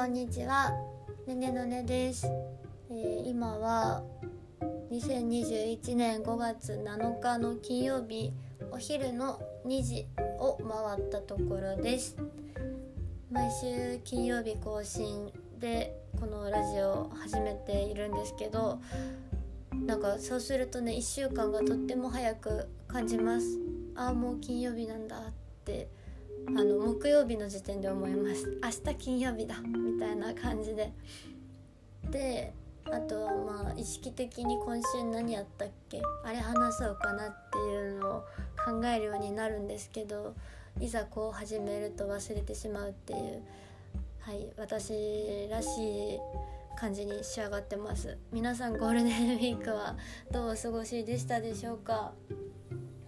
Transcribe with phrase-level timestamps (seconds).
[0.00, 0.72] こんにちは。
[1.26, 2.26] ねねのねです、
[2.90, 4.02] えー今は
[4.90, 8.32] 2021年5月7日の金曜日。
[8.70, 10.06] お昼の2時
[10.38, 12.16] を回ったところです。
[13.30, 18.80] 毎週金曜日更新でこのラジオを始めているんですけど
[19.84, 23.58] なんかそうするとね1週間がとっても早く感じます。
[23.94, 25.32] ああもう金曜日なんだっ
[25.66, 25.90] て
[26.48, 29.56] あの木曜日の時点で思います明日金曜日だ。
[29.60, 30.92] みたいな感じで。
[32.10, 32.52] で
[32.86, 36.02] あとはまあ意識的に今週何やったっけ？
[36.24, 38.20] あれ話そうかなっていうのを
[38.64, 40.34] 考えるようになるんですけど
[40.80, 43.42] いざこう始めると忘れてしまうっていう
[44.20, 46.18] はい私らしい
[46.76, 48.16] 感じに仕上がってます。
[48.32, 49.96] 皆さんゴールデンウィークは
[50.32, 52.12] どうお過ごしでしたでしょうか？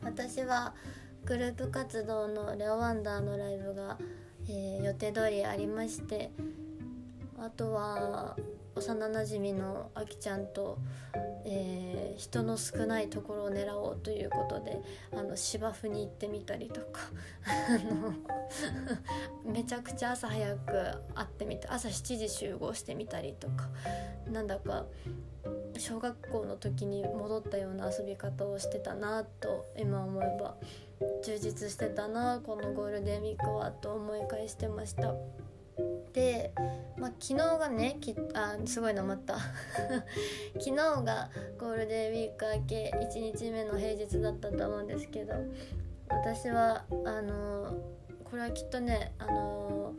[0.04, 0.74] 私は
[1.24, 3.96] グループ活動のレオワンダーのライブが、
[4.48, 6.32] えー予定通りありまして
[7.38, 8.36] あとは
[8.74, 10.78] 幼なじみのあきちゃんと、
[11.44, 14.80] えー人の少ないところを狙おうということで
[15.12, 17.00] あの芝生に行ってみたりとか
[19.44, 20.72] めちゃくちゃ朝早く
[21.14, 23.68] 会ってみて朝7時集合してみたりとか
[24.30, 24.86] なんだか
[25.78, 30.56] 小学校の時に戻ったような遊び方をしてたなと今思えば
[31.24, 35.14] 充実してたなこのゴールデンウィークはと思い返してました。
[36.12, 36.52] で、
[36.98, 39.38] まあ、昨日がねきあすごいなまった。
[40.58, 45.34] 昨日がゴールデンウィーク明け1日目の平日だったと思うんですけど
[46.08, 47.76] 私はあの
[48.24, 49.94] これはきっとねあの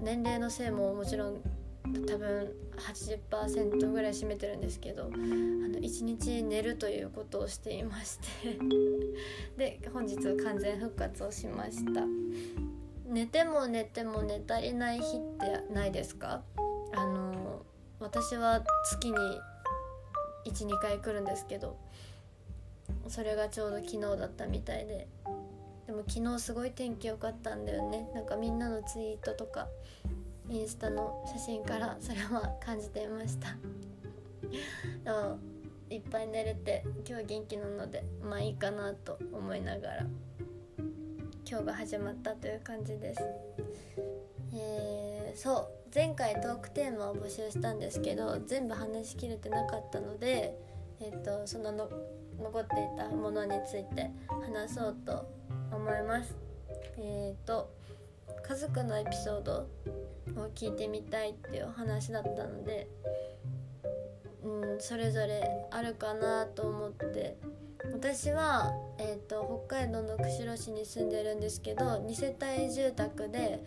[0.00, 1.42] 年齢のせいももちろん
[2.06, 5.16] 多分80%ぐらい占めてるんですけどあの
[5.78, 8.58] 1日寝るということをしていまして。
[9.58, 12.04] で本日完全復活をしました。
[13.10, 15.20] 寝ても寝ても寝足りない日っ
[15.68, 16.42] てないですか？
[16.94, 17.62] あの
[17.98, 19.16] 私は月に
[20.46, 21.76] 12回来るんですけど
[23.08, 25.08] それがちょうど昨日だったみたいで。
[25.86, 28.08] でも昨日すごい天気良かったんだよね。
[28.14, 29.66] なんかみんなのツイートとか
[30.48, 33.48] インスタの写真からそれは感じていました。
[35.02, 35.38] でも
[35.90, 40.06] いっぱい寝れて今日は元気なのでまあいいかなと思いながら。
[41.50, 43.20] 今日が始まったという感じです。
[44.54, 45.92] えーそう。
[45.92, 50.56] 前回トークテーマを募集したんですけど全部話しきれてなかったので
[51.00, 51.90] えっ、とそのの
[52.40, 55.28] 残っていたものについて話そうと
[55.72, 56.36] 思います。
[56.98, 57.68] えっ、と
[58.46, 59.52] 家族のエピソード
[60.40, 62.86] を聞いてみたいっていう話だったので
[64.44, 67.36] うんそれぞれあるかなと思って
[67.92, 73.62] 私は、えー、と北海道の釧路市に住んでるんですけど2世帯住宅で、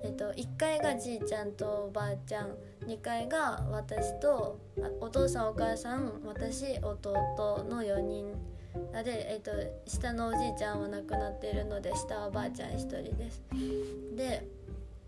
[0.00, 2.54] えー、と1階がじいちゃんとおばあちゃん
[2.86, 4.58] 2階が私と
[5.00, 8.32] お父さんお母さん私弟の4人
[9.04, 9.50] で、えー、と
[9.86, 13.42] 下のおじいちゃんは亡くなっているので下はおばあちゃん1人です。
[14.16, 14.46] で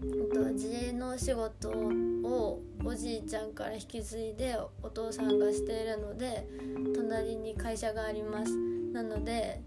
[0.00, 6.46] と自営のお仕事をおじいちゃんから引き継いでお父さんがしているので
[6.94, 8.52] 隣に会社があります。
[8.92, 9.62] なので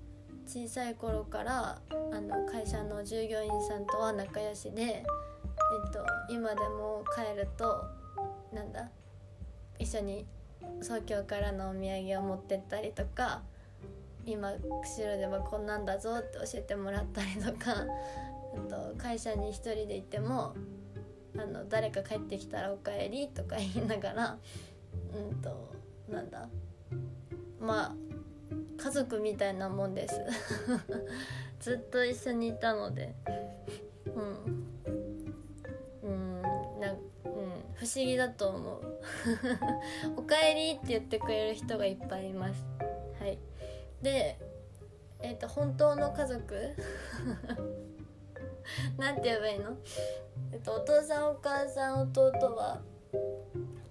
[0.45, 7.85] 小さい頃からあの会社の従業員さんとは仲良しで、えっと、今でも帰ると
[8.51, 8.89] なんだ
[9.77, 10.25] 一緒に
[10.81, 13.43] 東京からのお土産を持ってったりとか
[14.25, 14.51] 今
[14.83, 17.85] 釧路ではこんなんだぞって教えてもらったりとか
[18.69, 20.55] と会社に一人で行っても
[21.37, 24.37] あの誰か帰ってきたら「おかえり」とか言いながら
[25.13, 25.69] うんと
[26.09, 26.49] なんだ
[27.59, 27.95] まあ
[28.81, 30.15] 家族みたいなもんです。
[31.59, 33.13] ずっと一緒にいたので。
[34.15, 34.69] うん。
[36.01, 36.41] うん
[36.79, 36.99] なうん
[37.75, 38.81] 不思議だと思う。
[40.17, 42.65] おかえりって言ってくれる人がいっぱいいます。
[43.19, 43.37] はい。
[44.01, 44.39] で
[45.21, 46.73] えっ、と本当の家族？
[48.97, 49.77] なんて言えばいいの、
[50.51, 52.81] えっと、お父さんお母さん弟は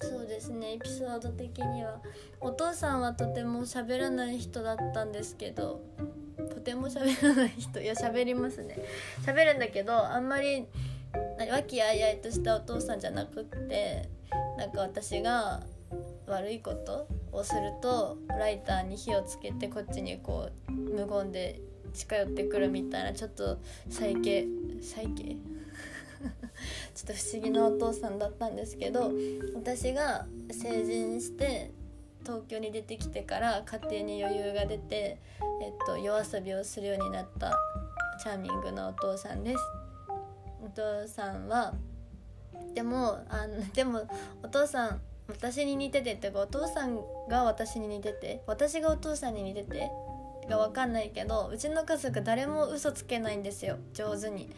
[0.01, 2.01] そうですねエピソード的には
[2.41, 5.81] お父さんはとても喋らない人だったんですけど
[6.51, 8.79] とても喋らない人いや喋りますね。
[9.25, 10.67] 喋るんだけどあんまり
[11.51, 14.09] 和気あいあいとしたお父さんじゃなくって
[14.57, 15.63] なんか私が
[16.27, 21.61] 悪いことをするとライターに火をつけてこっちにこう無言で
[21.93, 23.59] 近寄ってくるみたいなちょっと
[23.89, 24.47] 最低
[24.81, 29.13] 最低 ちょっと不思議なお父さんだったんですけど
[29.55, 31.71] 私が成人して
[32.25, 35.19] 東京に出てきてから家庭に余裕が出て、
[35.63, 37.57] えっと、夜遊びをするようになった
[38.23, 39.59] チャーミングなお父さんです。
[40.63, 41.73] お父さんは
[42.75, 44.03] でもあの でも
[44.43, 49.91] お父さん私に似ててってかお父さんが私に似てて私がお父さんに似てて
[50.49, 53.77] が分かんないけどうちの家族誰も嘘つけないんですよ。
[53.93, 54.51] 上手に。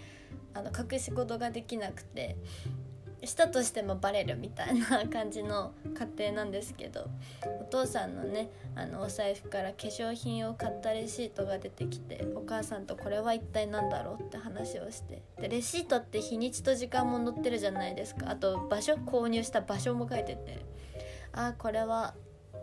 [0.53, 2.37] あの隠し事ができなくて。
[3.23, 5.75] したとしてもバレるみたいな感じの
[6.17, 7.07] 家庭なんですけど。
[7.61, 15.23] お父さんのねあのお財布から化粧品を買ったレシートが出てきてお母さんとこれは一体何だろうって話をして。
[15.39, 18.31] でレシートって日にちと時間も載ってるじゃないですか。
[18.31, 20.65] あと場所購入した場所も書いてて。
[21.33, 22.15] ああこれは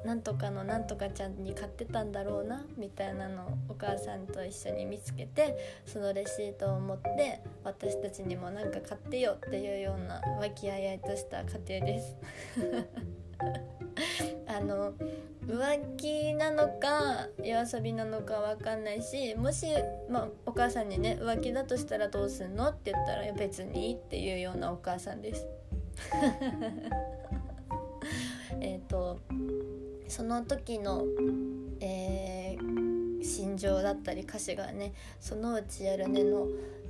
[0.05, 12.15] なんとかのなんとかちゃんに買ってたんだろうなみたいなのをお母さんと一緒に見つけてそのレシートを持って私たちにも何か買ってよっていうような和気あいあいとした家庭です。
[14.47, 14.93] あの
[15.45, 19.67] 浮気なのか夜遊びなのか分かんないしもし、
[20.09, 25.47] まあ、お母さんにね浮気だとしたらどうすんのって言ったら別にっていうようなお母さんです。
[28.59, 29.19] えっと
[30.07, 31.03] その時の、
[31.79, 36.47] えー、心情だったり歌詞がね「そのうちやるねの」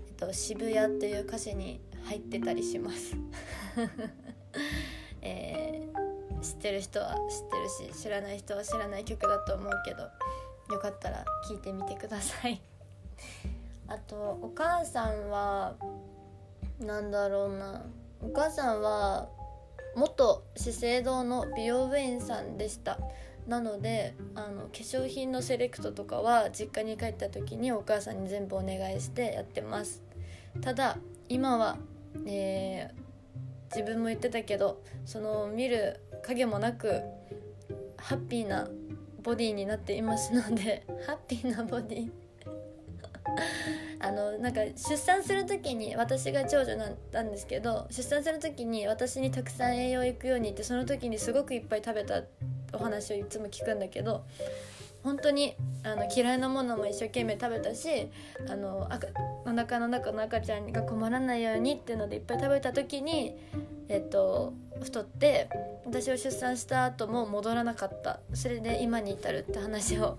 [0.07, 3.15] えっと、渋谷っていう歌詞に入ってたりします、
[5.21, 7.49] えー、知ってる人は知っ
[7.79, 10.03] てるし知らない人は知らない曲だと思うけど
[10.73, 12.61] よかったら聴いてみてください。
[13.87, 15.75] あとお母さんは
[16.79, 17.85] なんだろうな。
[18.21, 19.29] お母さんは
[19.97, 22.99] 元資生堂の美容部員さんでした。
[23.47, 30.03] なのであの化粧品のセレクトとかは実家に帰った時にお母さんに全部お願いしてやってます。
[30.61, 30.99] ただ
[31.29, 31.77] 今は、
[32.27, 37.01] えー、自分も言ってたけどその見る影もなく
[37.97, 38.67] ハッピーな
[39.23, 42.11] ボディになっていますのでハッピーなボディ
[43.99, 52.23] あのなんか出産する時に私が長女なんですけど出産する時に私にたくさん栄養いくようにってその時にすごくいっぱい食べた
[52.73, 54.23] お話をいつも聞くんだけど
[55.03, 58.09] 本当にあの嫌いなものも一生懸命食べたし
[58.49, 59.07] あの赤
[59.45, 63.38] お腹の中の赤ちゃんが困らないようにっていうのでいっぱい食べた時に、
[63.88, 65.50] えっと、太って
[65.85, 70.17] 私を出産した後も戻らなかったそれで今に至るって話を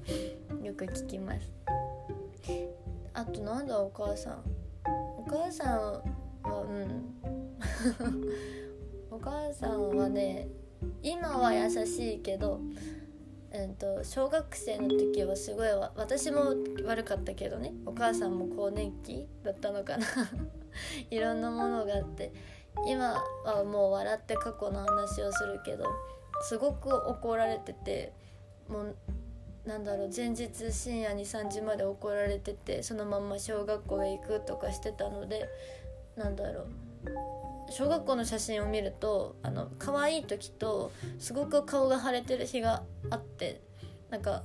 [0.62, 1.77] よく聞きます。
[3.18, 4.44] あとなんだお母さん。
[4.86, 5.92] お母さん
[6.48, 7.14] はうん。
[9.10, 10.46] お母さんはね
[11.02, 12.60] 今は優しいけど、
[13.50, 16.54] えーと、小学生の時はすごい私も
[16.84, 17.74] 悪かったけどね。
[17.86, 20.06] お母さんも更年期だったのかな。
[21.10, 22.32] いろんなものがあって。
[22.86, 25.86] 今はもう笑って過去の話をするけど
[26.42, 28.12] すごく怒られてて
[28.68, 28.96] もう
[29.68, 35.46] なんだろう前日深夜に3時まで怒られててそのまま小学校へ行くとかしてたので
[36.16, 36.66] なんだろう
[37.70, 43.60] 小学校の写真を見るとあの可愛い時とすごく顔が腫れてる日があって
[44.08, 44.42] なんか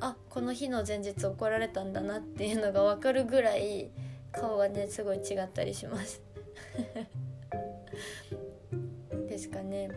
[0.00, 3.92] あこの日の前日怒られたんだなっていうのが分かるぐらい
[4.32, 6.20] 顔がねすごい違ったりします。
[9.28, 9.90] ですかね。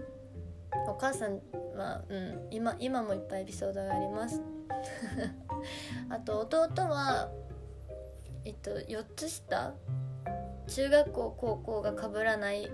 [0.88, 1.42] お母さん
[1.75, 4.39] はうん今今もいっぱいエピソードがあります。
[6.10, 7.30] あと弟は
[8.45, 9.74] えっと4つ下
[10.68, 12.71] 中学校高校が被らない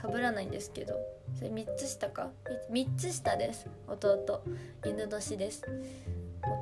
[0.00, 0.94] 被らないんですけど
[1.34, 2.30] それ3つ下か
[2.70, 4.42] ？3つ下です弟。
[4.84, 5.62] 犬年です。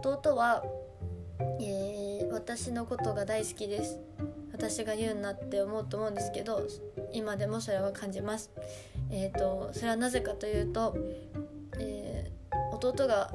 [0.05, 0.65] 弟は、
[1.61, 3.99] えー、私のことが大好きです。
[4.53, 6.67] 私が言うなって思うと思うんですけど
[7.13, 8.51] 今でもそれは感じます。
[9.11, 10.97] えっ、ー、とそれはなぜかというと、
[11.79, 13.31] えー、弟が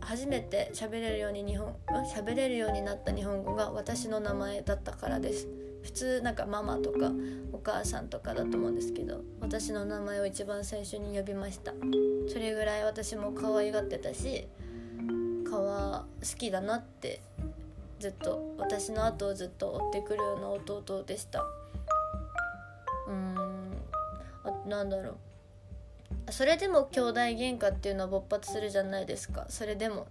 [0.00, 1.74] 初めて喋れるように日本
[2.14, 5.48] 喋れるようになった日本語が私の名前だったからです。
[5.82, 7.12] 普通なんかママとか
[7.52, 11.72] お母さんとかだと思うんですけど私の名前を一番最初に呼びました。
[12.28, 14.46] それぐらい私も可愛がってたし
[15.48, 16.04] 顔好
[16.36, 17.20] きだなって
[17.98, 21.44] ずっと私の後をずっと追ってくるような弟でした。
[23.08, 23.36] うん
[24.44, 25.16] あなんだろう。
[26.30, 29.46] それでも兄弟喧嘩っていうのは勃発するじゃないですか。
[29.48, 30.06] それでも。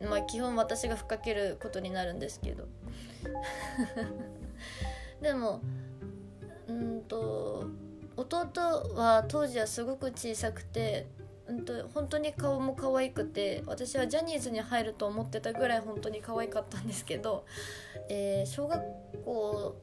[0.00, 2.66] まあ基本私がふっかけることになるんですけど。
[5.22, 5.60] でも
[6.68, 7.66] うんと
[8.16, 11.06] 弟は当時はすごく小さくて
[11.46, 17.44] うんと本当に顔も可愛くて私はジャニーズに入ると思ってたぐらい本当に可愛かったんですけど、
[18.08, 18.82] えー、小学
[19.24, 19.76] 校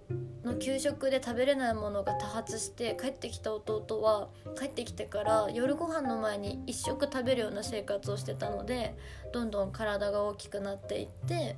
[0.61, 8.95] 給食で食べれないものが多発して帰ってきた弟は帰ってきてから夜ご飯の前に1食食べるような生活をしてたので
[9.33, 11.55] どんどん体が大きくなっていって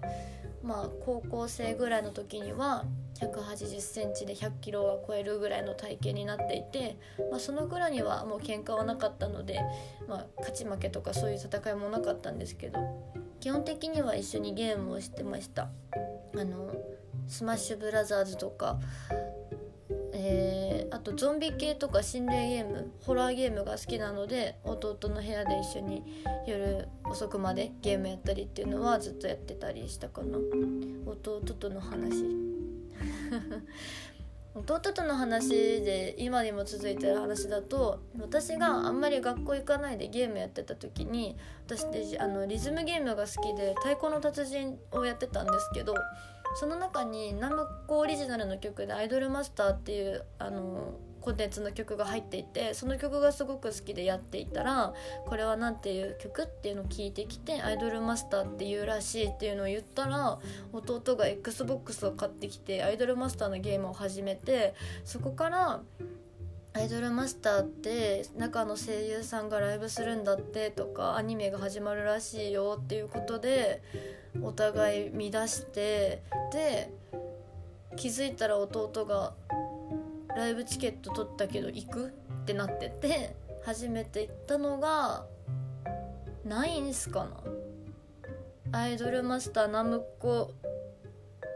[0.64, 2.86] まあ高校生ぐらいの時には
[3.20, 6.98] 1 8 0センチで1 0 0キロは超えるぐらいの体型になっていて、
[7.30, 9.60] まあ、そのぐらいにはもう喧嘩はなかったので、
[10.08, 12.80] まあ、勝ち負けとかそういう戦いもなかったんですけど
[13.40, 15.70] 基本的には一緒にゲームをしてました。
[16.36, 16.74] あの
[17.28, 18.80] スマッシュブラザーズとか
[20.16, 26.04] えー、あとゾンビ系とか心霊ゲームホラーゲームが好きなので弟の部屋で一緒に
[26.48, 30.38] 夜遅くまでゲームやったりっていうのはずっとやってたりしたかな。
[31.06, 32.24] 弟との話。
[34.56, 45.96] 弟との話で今にも続いてる話だと私があんまり学校行かないでゲームやってた時に私ってあのリズムゲームが好きで「太鼓の達人」をやってたんですけど
[46.56, 54.94] その中にナムコオリジナルの曲で「アイドルマスター」っていうあのコンテンツの曲が入っていてその曲がすごく好きでやっていたら
[55.26, 60.40] これは何ていう曲っていうのを聞いてきて「アイドルマスターっていうらしい」っていうのを言ったら
[60.74, 65.82] 弟が XBOX を買ってきてアイドルマスターのゲームを始めてそこから
[66.76, 73.82] アイドルマスターって中の声優さんがライブするんだってとかアニメが始まるらしいよっていうことで
[74.42, 76.92] お互い見出してで
[77.96, 79.34] 気づいたら弟が
[80.36, 82.08] 「ライブチケット取ったけど行く?」
[82.42, 85.26] ってなってて初めて行ったのが
[86.44, 87.28] ないんすか
[88.72, 90.52] なアイドルマスターナムコ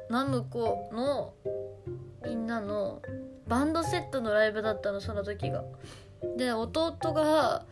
[0.10, 1.34] ナムコの
[2.26, 3.02] みんなの
[3.48, 5.64] バンドセットのライブだったのその時が。
[6.36, 7.66] で弟が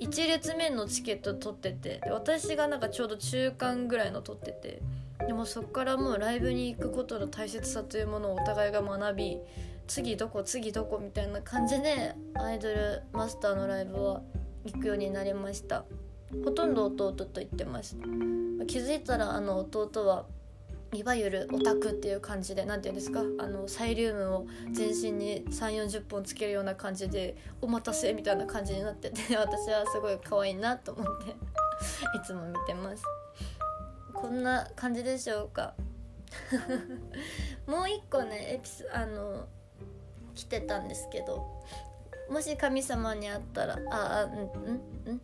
[0.00, 4.82] 1列目のチケット取ってて私がなんかちょうど中間ぐらいの取ってて
[5.26, 9.38] でもそっからもうライブに行くことの大切さというものをお互いが学び
[9.86, 14.22] 次どこ次どこみたいな感じでアイドルマスターのライブは
[14.64, 15.84] 行くようになりました。
[16.44, 17.96] ほとんど弟と行ってます
[18.66, 20.26] 気づいたらあの弟は
[20.92, 31.34] いわゆるオタクっていう感じで何て言うんですかあのサイリウムを全身に3 4 0本つけるような感じでお待たせみたいな感じになってて 私はすごい可愛いなと思ってい
[32.24, 33.04] つも見てます。
[34.12, 35.74] こんな感じでしょうか。
[37.66, 39.46] もう一個ねエピスあの
[40.34, 41.44] 来てたんですけど
[42.28, 45.20] もし神様に会ったらああんうんうん？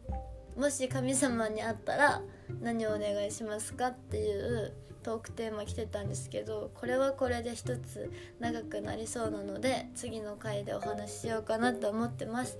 [0.60, 2.22] もし神様に会ったら
[2.60, 4.72] 何をお願いしますかっていう
[5.06, 8.10] トークテーマ来てたんですけどこれはこれで一つ
[8.40, 12.58] 長くなりそうなので次の回でお話ししようかなと思ってます。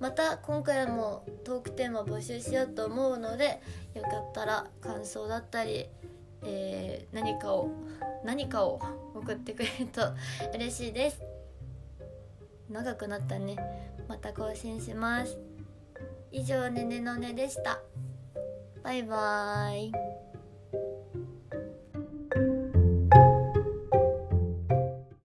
[0.00, 3.60] また今回もトークテーマ募集しようと思うので
[3.94, 5.86] よかったら感想だったり、
[6.42, 7.68] えー、何かを
[8.24, 8.80] 何かを
[9.14, 10.00] 送ってくれると
[10.56, 11.20] 嬉しいです。
[12.70, 13.56] 長くなったね。
[14.08, 15.36] また更新します。
[16.30, 17.82] 以上ねねのねでした。
[18.82, 20.11] バイバーイ。